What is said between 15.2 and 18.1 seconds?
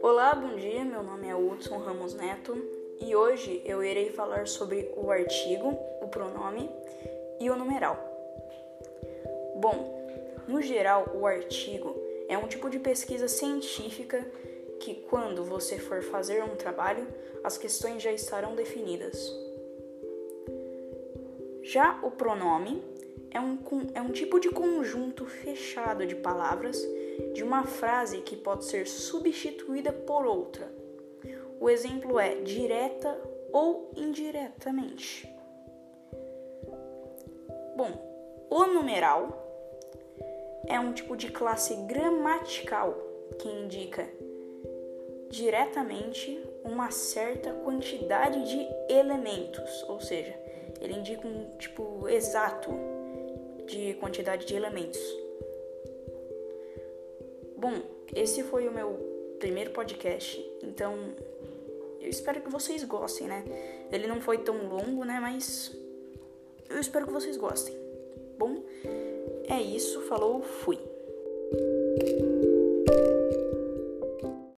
você for fazer um trabalho, as questões